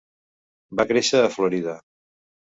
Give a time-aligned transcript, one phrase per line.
[0.79, 1.77] Va créixer a Florida.